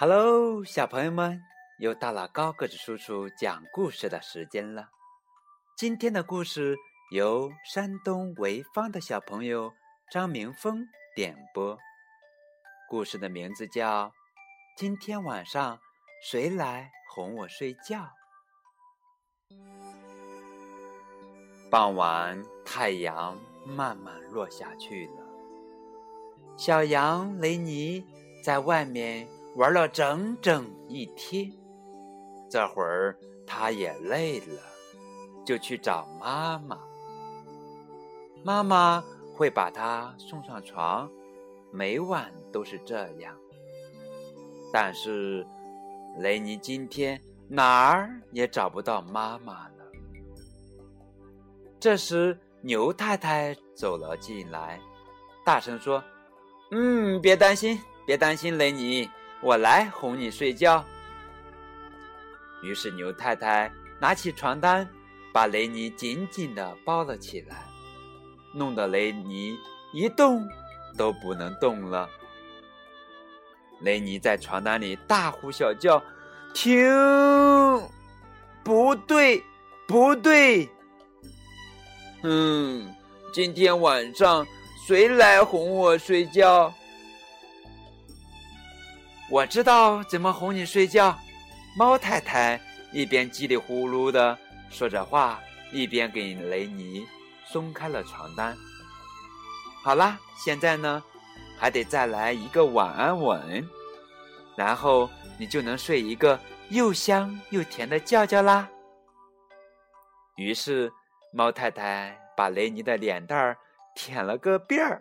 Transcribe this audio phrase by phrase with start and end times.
[0.00, 1.42] Hello，小朋友们，
[1.78, 4.88] 又到了高个子叔叔讲故事的时间了。
[5.76, 6.74] 今天的故事
[7.10, 9.70] 由山东潍坊的小朋友
[10.10, 11.76] 张明峰点播，
[12.88, 14.06] 故事的名字叫
[14.74, 15.78] 《今天晚上
[16.22, 18.08] 谁来哄我睡觉》。
[21.70, 25.26] 傍晚，太阳慢慢落下去了，
[26.56, 28.02] 小羊雷尼
[28.42, 29.28] 在外面。
[29.56, 31.50] 玩了整整一天，
[32.48, 34.62] 这会儿他也累了，
[35.44, 36.78] 就去找妈妈。
[38.44, 39.04] 妈妈
[39.34, 41.10] 会把他送上床，
[41.72, 43.36] 每晚都是这样。
[44.72, 45.44] 但是
[46.18, 49.74] 雷尼今天哪儿也找不到妈妈了。
[51.80, 54.80] 这时牛太太走了进来，
[55.44, 56.02] 大声说
[56.70, 59.10] ：“嗯，别担心，别担心，雷尼。”
[59.42, 60.84] 我来哄你睡觉。
[62.62, 64.86] 于是牛太太拿起床单，
[65.32, 67.64] 把雷尼紧紧的包了起来，
[68.52, 69.56] 弄得雷尼
[69.92, 70.46] 一动
[70.96, 72.08] 都不能动了。
[73.80, 76.02] 雷尼在床单里大呼小叫
[76.52, 76.86] ：“停！
[78.62, 79.42] 不对，
[79.88, 80.68] 不对！
[82.22, 82.94] 嗯，
[83.32, 84.46] 今天晚上
[84.86, 86.70] 谁来哄我睡觉？”
[89.30, 91.16] 我知道怎么哄你睡觉，
[91.76, 94.36] 猫太太一边叽里呼噜的
[94.70, 97.06] 说着话，一边给雷尼
[97.46, 98.56] 松开了床单。
[99.84, 101.00] 好啦，现在呢，
[101.56, 103.64] 还得再来一个晚安吻，
[104.56, 106.36] 然后你就能睡一个
[106.70, 108.68] 又香又甜的觉觉啦。
[110.34, 110.92] 于是，
[111.32, 113.56] 猫太太把雷尼的脸蛋儿
[113.94, 115.00] 舔了个遍儿，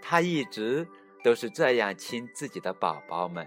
[0.00, 0.88] 她一直。
[1.22, 3.46] 都是这样亲自己的宝宝们。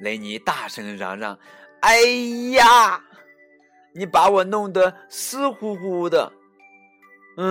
[0.00, 1.38] 雷尼大声嚷嚷
[1.80, 1.96] ：“哎
[2.52, 3.02] 呀，
[3.92, 6.32] 你把我弄得湿乎乎的！
[7.36, 7.44] 哎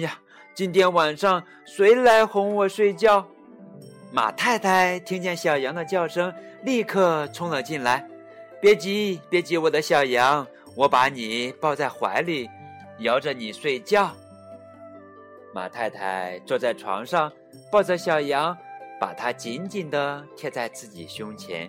[0.00, 0.18] 呀，
[0.54, 3.28] 今天晚上谁来哄我睡觉？”
[4.12, 6.34] 马太太听见小羊的叫声，
[6.64, 8.08] 立刻冲了进来
[8.60, 12.48] ：“别急，别急，我的小羊，我把你抱在怀里，
[13.00, 14.10] 摇着你睡觉。”
[15.52, 17.32] 马太太坐在床上，
[17.72, 18.56] 抱着小羊，
[19.00, 21.68] 把它紧紧地贴在自己胸前。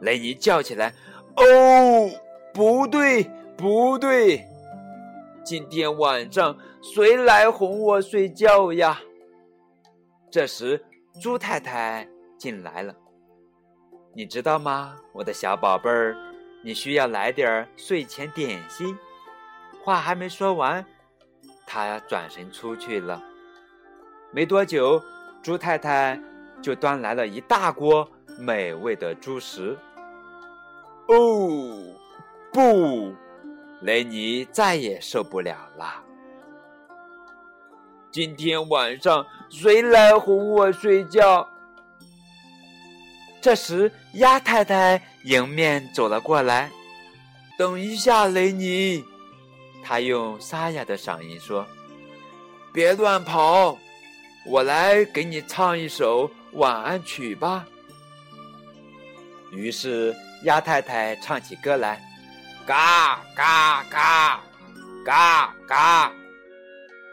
[0.00, 0.92] 雷尼叫起来
[1.36, 2.10] ：“哦，
[2.54, 3.24] 不对，
[3.56, 4.46] 不对！
[5.44, 9.00] 今天晚上谁来哄我睡觉呀？”
[10.30, 10.84] 这时，
[11.20, 12.06] 猪太太
[12.38, 12.94] 进来了。
[14.14, 16.16] 你知道吗，我的小宝贝儿，
[16.62, 18.96] 你需要来点睡前点心。
[19.82, 20.84] 话还没说完。
[21.68, 23.22] 他转身出去了，
[24.32, 25.02] 没多久，
[25.42, 26.18] 猪太太
[26.62, 29.76] 就端来了一大锅美味的猪食。
[31.08, 31.94] 哦，
[32.50, 33.14] 不，
[33.82, 36.02] 雷尼再也受不了了。
[38.10, 41.46] 今天晚上谁来哄我睡觉？
[43.42, 46.70] 这时，鸭太太迎面走了过来。
[47.58, 49.04] 等一下，雷尼。
[49.88, 51.66] 他用沙哑的嗓音说
[52.74, 53.78] ：“别乱跑，
[54.44, 57.66] 我来给你唱一首晚安曲吧。”
[59.50, 62.02] 于是鸭太太唱起歌来
[62.68, 64.40] ：“嘎嘎嘎，
[65.06, 66.12] 嘎嘎。”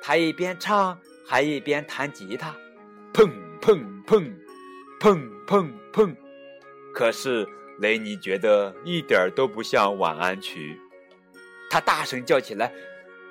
[0.03, 2.53] 他一边唱还一边弹吉他，
[3.13, 3.31] 砰
[3.61, 4.33] 砰砰，
[4.99, 6.13] 砰砰砰。
[6.93, 7.47] 可是
[7.79, 10.77] 雷尼觉得一点都不像晚安曲。
[11.75, 12.71] 他大声叫起来：“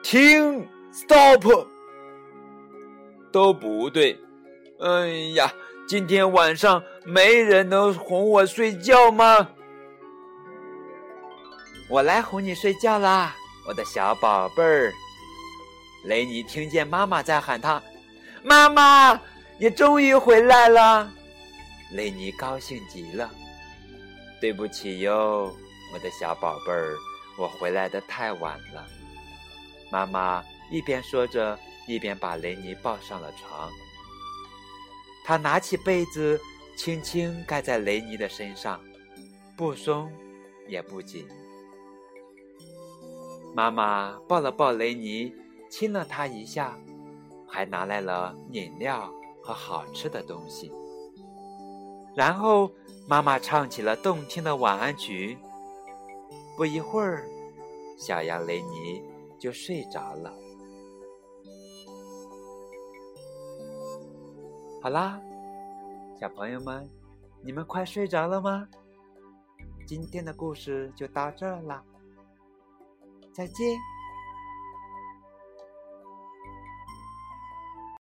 [0.05, 1.66] 停！Stop！
[3.32, 4.21] 都不对！
[4.81, 5.50] 哎呀，
[5.88, 9.49] 今天晚上没人能哄我睡觉吗？
[11.88, 13.35] 我来哄你睡觉啦，
[13.67, 14.93] 我的小宝贝儿。”
[16.05, 17.82] 雷尼听见妈妈在喊他
[18.44, 19.19] ：“妈妈，
[19.58, 21.11] 你终于回来了！”
[21.96, 23.31] 雷尼高兴极了。
[24.38, 25.50] 对不起哟，
[25.94, 26.94] 我的小宝贝儿。
[27.36, 28.86] 我回来的太晚了，
[29.90, 33.70] 妈妈一边说着，一边把雷尼抱上了床。
[35.25, 36.40] 她拿起被子，
[36.76, 38.81] 轻轻盖在雷尼的身上，
[39.56, 40.12] 不松
[40.69, 41.26] 也不紧。
[43.54, 45.32] 妈妈抱了抱雷尼，
[45.70, 46.78] 亲了他一下，
[47.48, 50.70] 还拿来了饮料和好吃的东西。
[52.16, 52.70] 然后，
[53.08, 55.36] 妈妈唱起了动听的晚安曲。
[56.56, 57.27] 不一会儿，
[57.99, 59.03] 小羊雷尼
[59.39, 60.33] 就睡着了。
[64.81, 65.21] 好啦，
[66.21, 66.89] 小朋友们，
[67.43, 68.69] 你们快睡着了吗？
[69.87, 71.85] 今天的故事就到这儿了，
[73.33, 73.77] 再见。